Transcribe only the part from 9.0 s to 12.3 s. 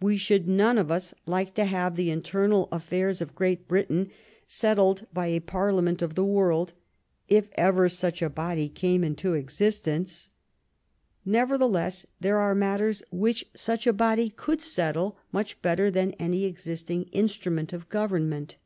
into existence. Nevertheless,